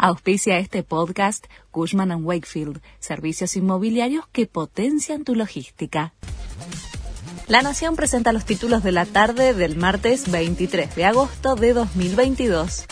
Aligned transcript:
Auspicia 0.00 0.58
este 0.58 0.84
podcast 0.84 1.44
Cushman⁇ 1.72 2.10
Wakefield, 2.24 2.80
servicios 3.00 3.56
inmobiliarios 3.56 4.28
que 4.30 4.46
potencian 4.46 5.24
tu 5.24 5.34
logística. 5.34 6.14
La 7.48 7.62
Nación 7.62 7.96
presenta 7.96 8.32
los 8.32 8.44
títulos 8.44 8.84
de 8.84 8.92
la 8.92 9.06
tarde 9.06 9.54
del 9.54 9.74
martes 9.74 10.30
23 10.30 10.94
de 10.94 11.04
agosto 11.04 11.56
de 11.56 11.72
2022. 11.72 12.84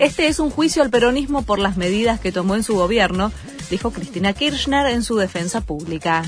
Este 0.00 0.26
es 0.26 0.40
un 0.40 0.50
juicio 0.50 0.82
al 0.82 0.90
peronismo 0.90 1.42
por 1.42 1.60
las 1.60 1.76
medidas 1.76 2.18
que 2.18 2.32
tomó 2.32 2.56
en 2.56 2.64
su 2.64 2.74
gobierno, 2.74 3.30
dijo 3.70 3.92
Cristina 3.92 4.32
Kirchner 4.32 4.88
en 4.88 5.04
su 5.04 5.14
defensa 5.14 5.60
pública. 5.60 6.24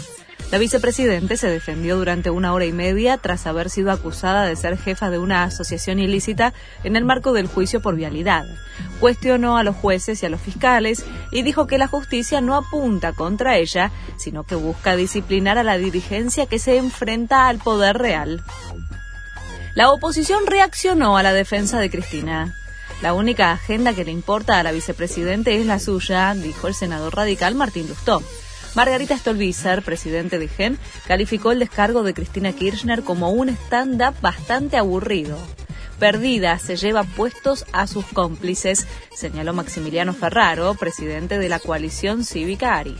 La 0.50 0.56
vicepresidente 0.56 1.36
se 1.36 1.50
defendió 1.50 1.98
durante 1.98 2.30
una 2.30 2.54
hora 2.54 2.64
y 2.64 2.72
media 2.72 3.18
tras 3.18 3.46
haber 3.46 3.68
sido 3.68 3.90
acusada 3.90 4.46
de 4.46 4.56
ser 4.56 4.78
jefa 4.78 5.10
de 5.10 5.18
una 5.18 5.44
asociación 5.44 5.98
ilícita 5.98 6.54
en 6.84 6.96
el 6.96 7.04
marco 7.04 7.34
del 7.34 7.46
juicio 7.46 7.82
por 7.82 7.96
vialidad. 7.96 8.46
Cuestionó 8.98 9.58
a 9.58 9.62
los 9.62 9.76
jueces 9.76 10.22
y 10.22 10.26
a 10.26 10.30
los 10.30 10.40
fiscales 10.40 11.04
y 11.32 11.42
dijo 11.42 11.66
que 11.66 11.76
la 11.76 11.87
justicia 11.87 12.40
no 12.40 12.56
apunta 12.56 13.12
contra 13.12 13.59
ella, 13.59 13.90
sino 14.16 14.45
que 14.45 14.54
busca 14.54 14.96
disciplinar 14.96 15.59
a 15.59 15.64
la 15.64 15.76
dirigencia 15.76 16.46
que 16.46 16.59
se 16.59 16.78
enfrenta 16.78 17.46
al 17.46 17.59
poder 17.59 17.98
real. 17.98 18.42
La 19.74 19.90
oposición 19.90 20.46
reaccionó 20.46 21.18
a 21.18 21.23
la 21.23 21.34
defensa 21.34 21.78
de 21.78 21.90
Cristina. 21.90 22.54
La 23.02 23.12
única 23.12 23.52
agenda 23.52 23.92
que 23.92 24.04
le 24.04 24.12
importa 24.12 24.59
a 24.59 24.62
la 24.62 24.73
vicepresidente 24.73 25.60
es 25.60 25.66
la 25.66 25.78
suya, 25.78 26.32
dijo 26.34 26.68
el 26.68 26.74
senador 26.74 27.15
radical 27.15 27.54
Martín 27.54 27.87
Lustó. 27.87 28.23
Margarita 28.74 29.16
Stolbizer, 29.16 29.82
presidente 29.82 30.38
de 30.38 30.48
GEN, 30.48 30.78
calificó 31.06 31.52
el 31.52 31.59
descargo 31.59 32.02
de 32.02 32.14
Cristina 32.14 32.52
Kirchner 32.52 33.02
como 33.02 33.30
un 33.30 33.48
stand-up 33.48 34.14
bastante 34.20 34.76
aburrido. 34.76 35.38
Perdida 35.98 36.59
se 36.59 36.76
lleva 36.76 37.02
puestos 37.02 37.64
a 37.73 37.86
sus 37.88 38.04
cómplices, 38.06 38.86
señaló 39.14 39.52
Maximiliano 39.52 40.12
Ferraro, 40.12 40.74
presidente 40.74 41.38
de 41.38 41.48
la 41.48 41.59
coalición 41.59 42.24
cívica 42.24 42.76
ARI. 42.76 42.96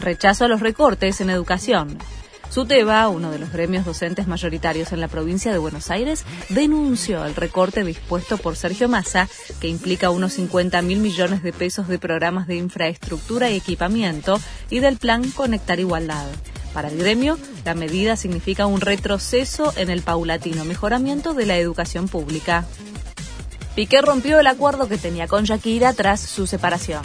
Rechazo 0.00 0.44
a 0.44 0.48
los 0.48 0.60
recortes 0.60 1.20
en 1.20 1.30
educación. 1.30 1.98
SUTEBA, 2.54 3.08
uno 3.08 3.32
de 3.32 3.40
los 3.40 3.50
gremios 3.50 3.84
docentes 3.84 4.28
mayoritarios 4.28 4.92
en 4.92 5.00
la 5.00 5.08
provincia 5.08 5.50
de 5.50 5.58
Buenos 5.58 5.90
Aires, 5.90 6.24
denunció 6.50 7.24
el 7.24 7.34
recorte 7.34 7.82
dispuesto 7.82 8.38
por 8.38 8.54
Sergio 8.54 8.88
Massa, 8.88 9.28
que 9.60 9.66
implica 9.66 10.10
unos 10.10 10.34
50 10.34 10.80
mil 10.82 11.00
millones 11.00 11.42
de 11.42 11.52
pesos 11.52 11.88
de 11.88 11.98
programas 11.98 12.46
de 12.46 12.54
infraestructura 12.54 13.50
y 13.50 13.56
equipamiento 13.56 14.38
y 14.70 14.78
del 14.78 14.98
plan 14.98 15.28
Conectar 15.32 15.80
Igualdad. 15.80 16.26
Para 16.72 16.90
el 16.90 16.96
gremio, 16.96 17.38
la 17.64 17.74
medida 17.74 18.14
significa 18.14 18.66
un 18.66 18.80
retroceso 18.80 19.72
en 19.74 19.90
el 19.90 20.02
paulatino 20.02 20.64
mejoramiento 20.64 21.34
de 21.34 21.46
la 21.46 21.58
educación 21.58 22.06
pública. 22.06 22.68
Piqué 23.74 24.00
rompió 24.00 24.38
el 24.38 24.46
acuerdo 24.46 24.86
que 24.86 24.96
tenía 24.96 25.26
con 25.26 25.42
Shakira 25.42 25.92
tras 25.92 26.20
su 26.20 26.46
separación. 26.46 27.02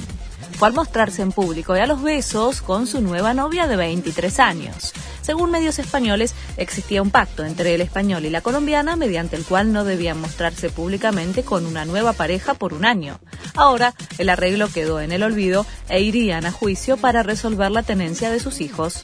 Fue 0.60 0.68
al 0.68 0.76
mostrarse 0.76 1.24
en 1.24 1.32
público 1.32 1.76
y 1.76 1.80
a 1.80 1.88
los 1.88 2.04
besos 2.04 2.62
con 2.62 2.86
su 2.86 3.02
nueva 3.02 3.34
novia 3.34 3.66
de 3.66 3.78
23 3.78 4.40
años. 4.40 4.94
Según 5.30 5.52
medios 5.52 5.78
españoles, 5.78 6.34
existía 6.58 7.04
un 7.04 7.12
pacto 7.12 7.46
entre 7.46 7.76
el 7.76 7.82
español 7.82 8.26
y 8.26 8.32
la 8.32 8.42
colombiana 8.42 8.96
mediante 8.96 9.36
el 9.36 9.46
cual 9.46 9.72
no 9.72 9.84
debían 9.84 10.20
mostrarse 10.20 10.72
públicamente 10.72 11.44
con 11.44 11.68
una 11.68 11.86
nueva 11.86 12.14
pareja 12.14 12.56
por 12.56 12.74
un 12.74 12.84
año. 12.84 13.20
Ahora, 13.54 13.94
el 14.18 14.30
arreglo 14.30 14.70
quedó 14.70 15.00
en 15.00 15.12
el 15.12 15.22
olvido 15.22 15.68
e 15.88 16.02
irían 16.02 16.48
a 16.48 16.52
juicio 16.52 16.98
para 16.98 17.22
resolver 17.22 17.70
la 17.70 17.84
tenencia 17.84 18.32
de 18.32 18.40
sus 18.40 18.60
hijos. 18.60 19.04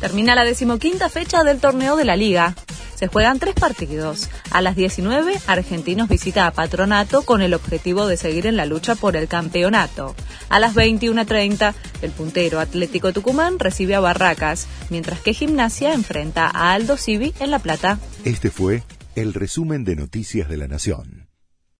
Termina 0.00 0.34
la 0.34 0.42
decimoquinta 0.42 1.08
fecha 1.08 1.44
del 1.44 1.60
torneo 1.60 1.94
de 1.94 2.04
la 2.04 2.16
Liga. 2.16 2.56
Se 2.96 3.06
juegan 3.06 3.38
tres 3.38 3.54
partidos. 3.54 4.30
A 4.50 4.60
las 4.60 4.74
19, 4.74 5.38
Argentinos 5.46 6.08
visita 6.08 6.48
a 6.48 6.50
Patronato 6.50 7.22
con 7.22 7.42
el 7.42 7.54
objetivo 7.54 8.08
de 8.08 8.16
seguir 8.16 8.48
en 8.48 8.56
la 8.56 8.66
lucha 8.66 8.96
por 8.96 9.16
el 9.16 9.28
campeonato. 9.28 10.16
A 10.48 10.58
las 10.60 10.74
21.30, 10.74 11.74
el 12.02 12.10
puntero 12.10 12.60
Atlético 12.60 13.12
Tucumán 13.12 13.58
recibe 13.58 13.94
a 13.94 14.00
Barracas, 14.00 14.66
mientras 14.90 15.20
que 15.20 15.34
Gimnasia 15.34 15.92
enfrenta 15.92 16.46
a 16.46 16.72
Aldo 16.72 16.96
Civi 16.96 17.34
en 17.40 17.50
La 17.50 17.58
Plata. 17.58 17.98
Este 18.24 18.50
fue 18.50 18.82
el 19.14 19.34
resumen 19.34 19.84
de 19.84 19.96
Noticias 19.96 20.48
de 20.48 20.56
la 20.56 20.68
Nación. 20.68 21.27